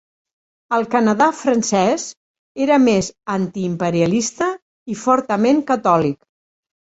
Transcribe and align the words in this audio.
El 0.77 0.85
Canadà 0.93 1.25
francès 1.39 2.05
era 2.65 2.79
més 2.85 3.11
antiimperialista 3.35 4.49
i 4.95 4.97
fortament 5.05 5.61
catòlic. 5.73 6.19